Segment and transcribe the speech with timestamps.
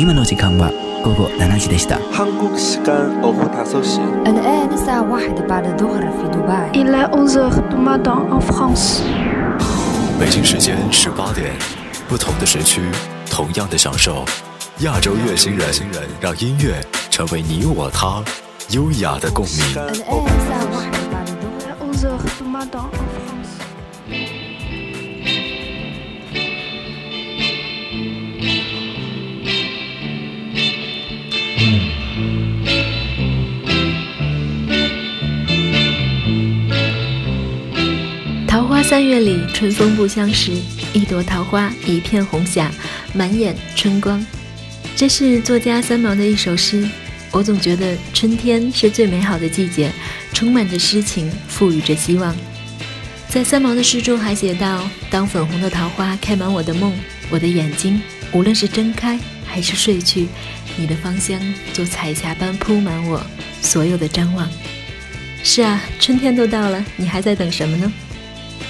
[0.00, 0.70] 今の時間は
[1.04, 1.98] 午後七時でした。
[10.16, 11.52] 北京时间十八点。
[12.08, 12.26] 同時。
[12.30, 12.60] 同じ時。
[12.78, 12.86] 同時。
[13.42, 13.58] 同じ時。
[13.58, 13.58] 同じ時。
[13.58, 15.18] 同じ時。
[15.18, 15.18] 同じ時。
[15.18, 15.18] 同じ時。
[15.18, 15.18] 同じ時。
[15.18, 15.26] 同じ
[15.58, 15.66] 時。
[15.66, 15.66] 同じ時。
[15.66, 15.66] 同じ時。
[15.66, 15.66] 同じ時。
[15.66, 15.66] 同じ時。
[15.66, 15.66] 同じ時。
[15.66, 15.82] 同
[21.90, 22.06] じ時。
[22.70, 22.86] 同
[38.88, 40.50] 三月里春风不相识，
[40.94, 42.70] 一朵桃花一片红霞，
[43.12, 44.24] 满眼春光。
[44.96, 46.88] 这是作家三毛的一首诗。
[47.30, 49.92] 我总觉得春天是最美好的季节，
[50.32, 52.34] 充满着诗情，赋予着希望。
[53.28, 56.90] 在三毛的诗中还写道：“当粉红的桃花开满我的梦，
[57.28, 58.00] 我的眼睛
[58.32, 60.26] 无论是睁开还是睡去，
[60.78, 61.38] 你的芳香
[61.74, 63.20] 就彩霞般铺满我
[63.60, 64.48] 所有的张望。”
[65.44, 67.92] 是啊，春天都到了，你还在等什么呢？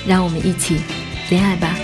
[0.06, 0.80] 让我们一起
[1.30, 1.74] 恋爱吧。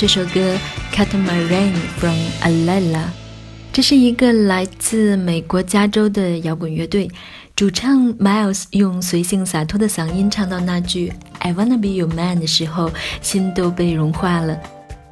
[0.00, 0.54] 这首歌
[0.96, 3.04] 《Catamaran》from Alala，
[3.70, 7.10] 这是一个来自美国加州的摇滚乐队。
[7.54, 12.90] 主唱 Miles 用随性洒脱的嗓音唱到那句 “I wanna be your man” 的时候，
[13.20, 14.58] 心都被融化了。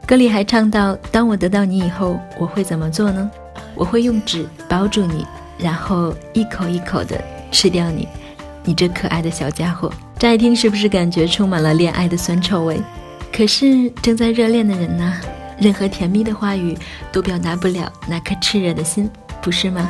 [0.07, 3.31] 歌里还唱到：“当我得到你以后，我会怎么做呢？
[3.75, 5.27] 我会用纸包住你，
[5.59, 7.23] 然后一口一口的
[7.53, 8.09] 吃掉你，
[8.65, 12.81] 你这可爱的小家伙。”乍一听，是不是感觉充满了恋爱的酸臭味？
[13.33, 15.15] 可是正在热恋的人呢，
[15.61, 16.77] 任何甜蜜的话语
[17.13, 19.09] 都表达不了那颗炽热的心，
[19.43, 19.89] 不是吗？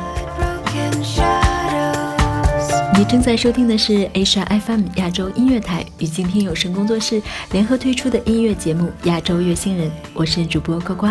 [2.97, 7.21] 你正在收听的是 A 华 FM 亚洲音乐台与静听有声工作室
[7.51, 11.07] 联合推出的音乐节目《亚洲月星人》，我是主播呱呱。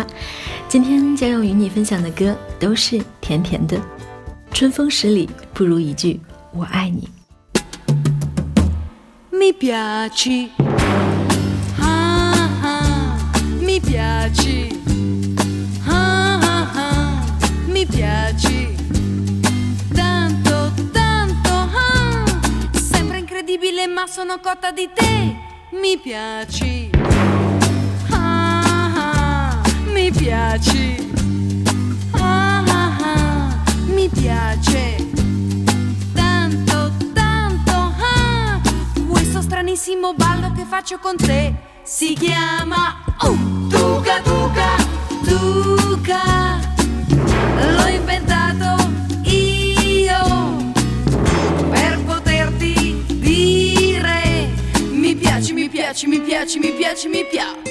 [0.67, 3.79] 今天将要与你分享的歌都是甜甜的，
[4.53, 6.19] 春风十里不如一句
[6.53, 7.09] 我爱你。
[9.31, 10.49] Mi p i a c
[13.69, 14.81] mi piaci.
[15.85, 18.73] Ah, ah, ah, mi piaci.
[19.93, 22.23] Tanto, tanto, ah.
[22.71, 25.35] Sembra incredibile, ma sono cotta di te.
[25.79, 26.89] Mi piaci.
[28.09, 31.11] Ah, ah, mi piaci.
[32.17, 34.95] Ah, ah, ah, mi piace.
[36.13, 37.71] Tanto, tanto,
[38.03, 38.59] ah.
[39.09, 43.35] Questo stranissimo ballo che faccio con te si chiama Oh!
[43.67, 44.21] Duca,
[45.23, 46.57] Duca,
[47.75, 48.83] l'ho inventato
[49.25, 50.71] io
[51.69, 54.47] per poterti dire
[54.91, 57.68] mi piaci, mi piaci, mi piaci, mi piaci, mi piaci.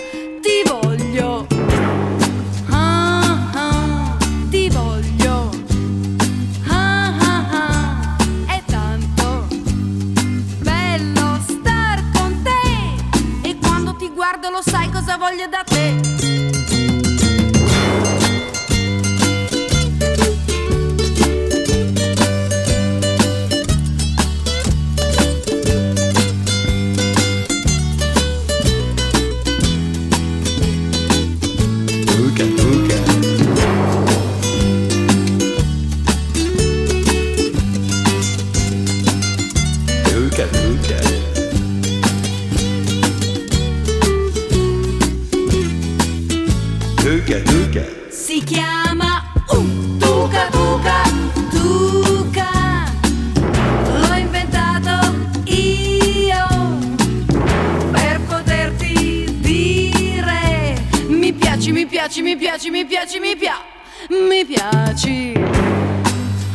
[65.02, 65.32] piaci,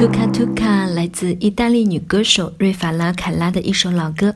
[0.00, 4.32] t u k a t u k a 来自意大利女歌手瑞法拉·凯拉的一首老歌，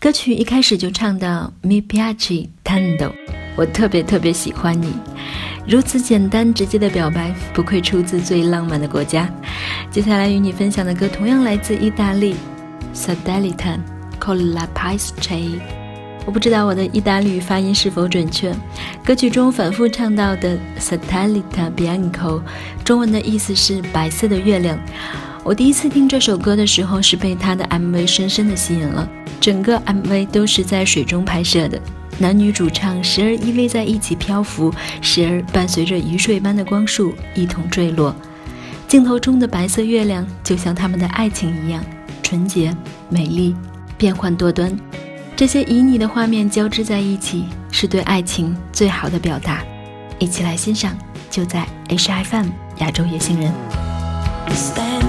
[0.00, 3.12] 歌曲一开始就唱到 Mi piaci tanto，
[3.56, 4.94] 我特别特别喜欢你，
[5.68, 9.28] 如此简单直接的表白，不愧出自最浪漫的国家。
[9.90, 12.34] 接下来与你分享的歌同样来自意大利
[12.94, 13.82] s a d e l i t a n
[14.18, 15.75] col la piste。
[16.26, 18.52] 我不知道我的意大利发音是否准确。
[19.04, 22.42] 歌曲中反复唱到的 s a t a l i t a Bianco”，
[22.84, 24.76] 中文的意思是白色的月亮。
[25.44, 29.08] 我第一次听这首歌的时候，是被它的 MV 深深的吸引了。
[29.40, 31.80] 整个 MV 都是在水中拍摄的，
[32.18, 38.12] 男女主唱时而依偎在一起漂浮，时而伴随着雨水般的光束一同坠落。
[38.88, 41.84] 镜头中的白色月亮，就像他们的爱情一样，
[42.24, 42.76] 纯洁、
[43.08, 43.54] 美丽、
[43.98, 44.76] 变幻多端。
[45.36, 49.62] 这些旖旎的画面交织在一起，是对爱情最好的表达。
[50.18, 50.96] 一起来欣赏，
[51.30, 52.46] 就在 HFM
[52.78, 53.52] 亚洲野星人。
[54.54, 55.02] Stand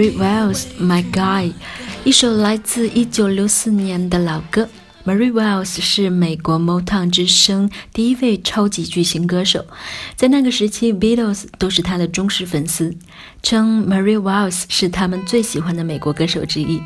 [0.00, 1.52] Mary Wells，My Guy，
[2.04, 4.66] 一首来自1964年的老歌。
[5.04, 9.66] Mary Wells 是美国 Motown 之声第一位超级巨星歌手，
[10.16, 12.96] 在那个时期 Beatles 都是他的忠实粉丝，
[13.42, 16.80] 称 Mary Wells 是他们最喜欢的美国歌手之一。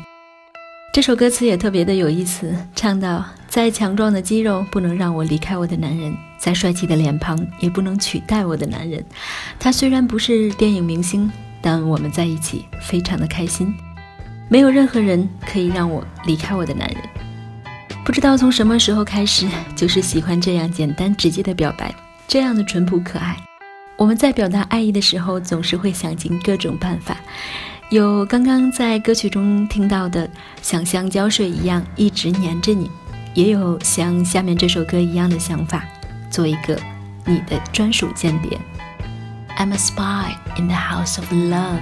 [0.93, 9.05] 这首歌词也特别的有意思，唱到：“再强壮的肌肉不能让我离开我的男人，再帅气的脸庞也不能取代我的男人。”
[9.57, 11.31] 他虽然不是电影明星。
[11.65, 13.73] 但我们在一起非常的开心，
[14.47, 16.97] 没有任何人可以让我离开我的男人。
[18.05, 21.91] 不知道从什么时候开始，就是喜欢这样简单直接的表白，
[22.27, 23.35] 这样的淳朴可爱。
[23.97, 27.17] 我们在表达爱意的时候，总是会想尽各种办法，
[27.89, 30.29] 有刚刚在歌曲中听到的，
[30.61, 32.91] 想像胶水一样一直粘着你，
[33.33, 35.83] 也有像下面这首歌一样的想法，
[36.29, 36.79] 做一个
[37.25, 38.55] 你的专属鉴别。
[39.57, 41.81] I'm a spy in the house of love.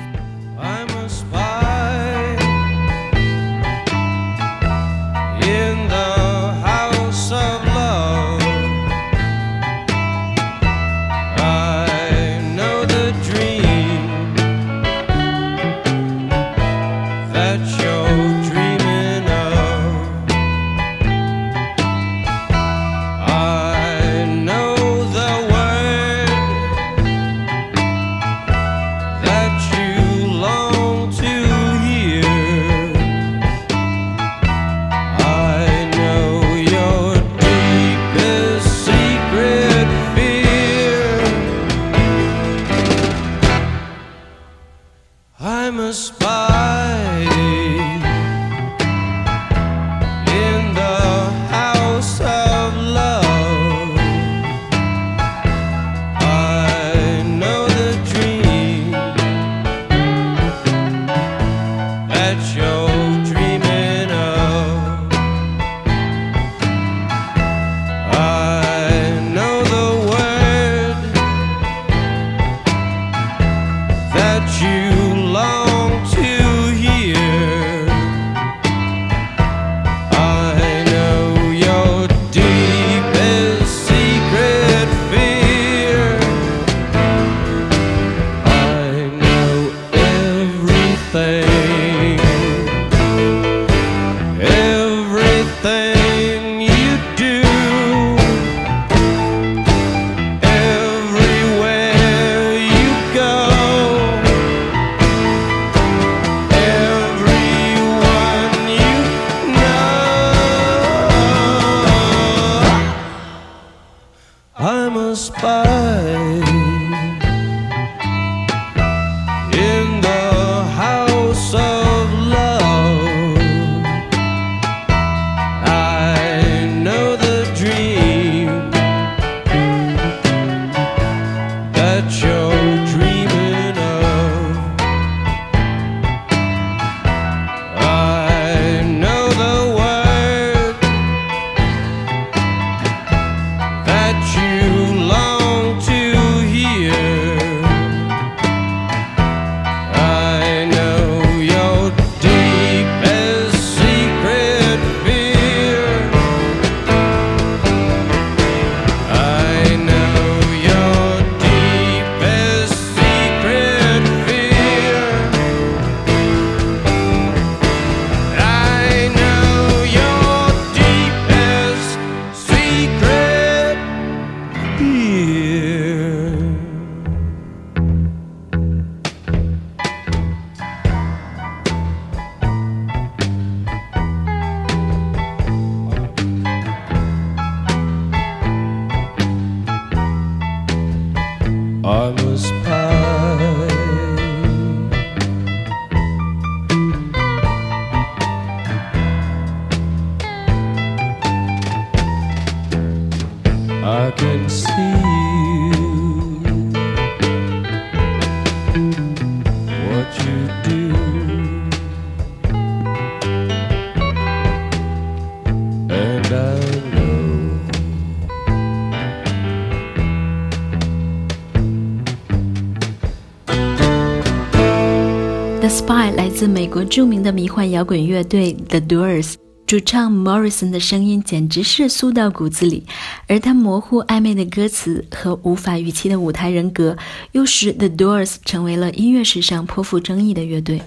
[226.36, 229.36] 自美国著名的迷幻摇滚乐队 The Doors
[229.67, 232.84] 主唱 m o r r i s o n 的声音简直是酥到骨子里，
[233.28, 236.98] 而他模糊暧昧的歌词和无法预期的舞台人格，
[237.34, 240.82] 又使 The Doors 成为了音乐史上颇富争议的乐队。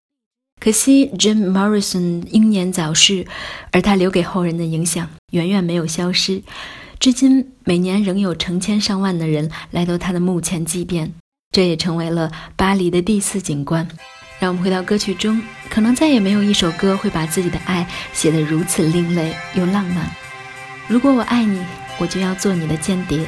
[0.61, 3.25] 可惜 Jim Morrison 英年早逝，
[3.71, 6.43] 而他留给后人的影响远远没有消失。
[6.99, 11.11] 至今每年仍有成千上万的人来到他的墓前祭奠，
[11.53, 13.87] 这也成为了巴黎的第四景观。
[14.39, 20.05] 让我们回到歌曲中，可能再也没有一首歌会把自己的爱写得如此另类又浪漫。
[20.89, 21.61] 如果我爱你，
[21.99, 23.27] 我就要做你的间谍，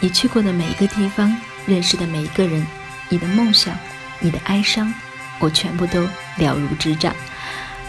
[0.00, 1.34] 你去过的每一个地方，
[1.66, 2.64] 认识的每一个人，
[3.08, 3.76] 你的梦想，
[4.20, 4.92] 你的哀伤，
[5.38, 6.02] 我全部都
[6.38, 7.14] 了如指掌。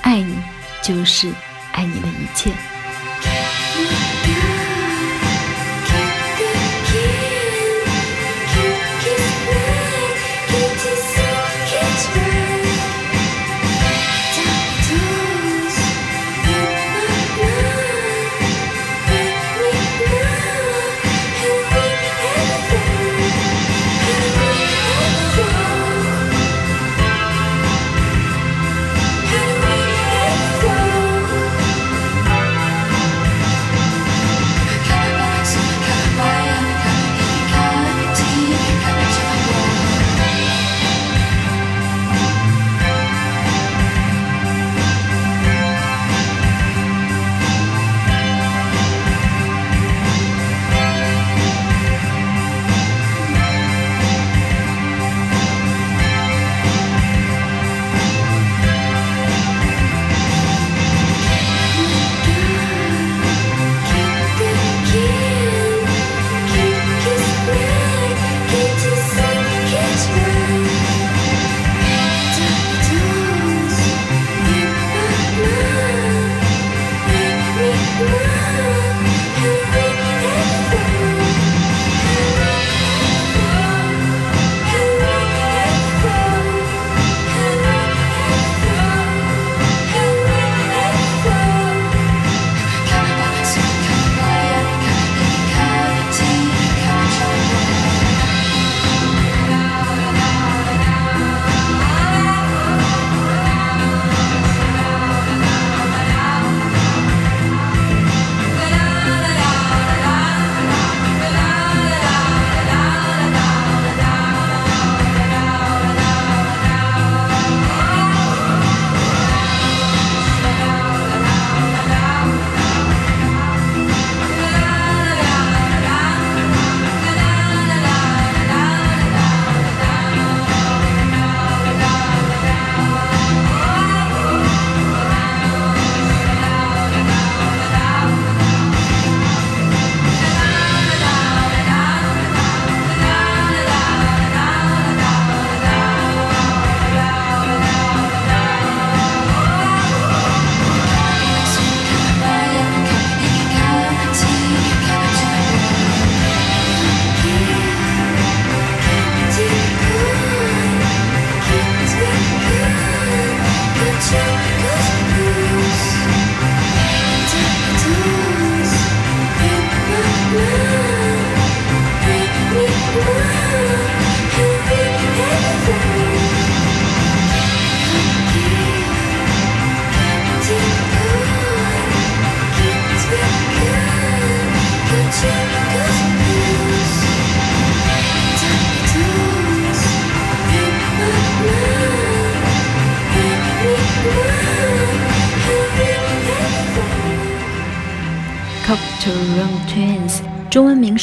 [0.02, 0.36] 爱你，
[0.82, 1.32] 就是
[1.74, 2.52] 爱你的一切。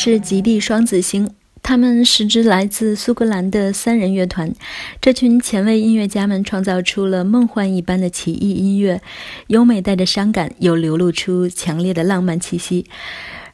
[0.05, 1.31] 是极地双子星，
[1.63, 4.53] 他们是支来自苏格兰的三人乐团。
[5.01, 9.01] 这群前卫音乐家们创造出了梦幻一般的奇异音乐，
[9.47, 12.87] 优美带着伤感，又流露出强烈的浪漫气息。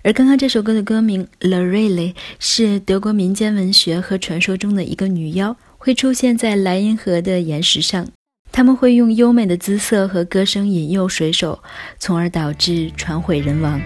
[0.02, 8.06] 而刚刚这首歌的歌名《Lorelei》是德国民间文学和传说中的一个女妖，会出现在莱茵河的岩石上。
[8.50, 11.62] 他们会用优美的姿色和歌声引诱水手，
[11.98, 13.78] 从而导致船毁人亡。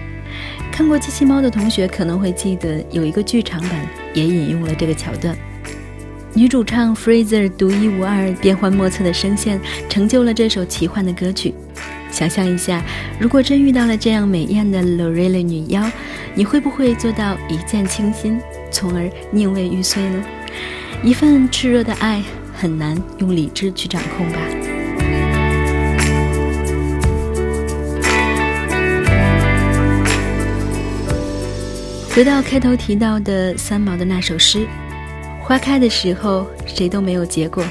[0.73, 5.37] 看过《机器猫》的同学可能会记得，有一个剧场版也引用了这个桥段。
[6.33, 11.53] 女主唱 Fraser 独一无二、变幻莫测的声线，成就了这首奇幻的歌曲。
[12.09, 12.81] 想象一下，
[13.19, 15.87] 如果真遇到了这样美艳的 l o r e l l a 女妖，
[16.33, 18.39] 你会不会做到一见倾心，
[18.71, 20.23] 从而宁为玉碎呢？
[21.03, 22.23] 一份炽热的爱，
[22.57, 24.72] 很难用理智去掌控吧。
[32.13, 34.67] 回到开头提到的三毛的那首诗
[35.41, 37.65] ：“花开的时候，谁都没有结果。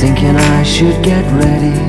[0.00, 1.83] thinking I should get ready.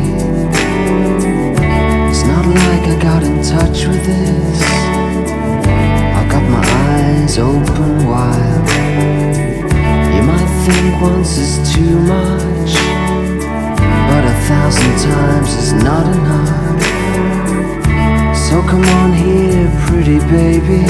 [20.32, 20.82] baby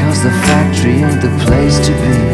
[0.00, 2.27] Cause the factory ain't the place to be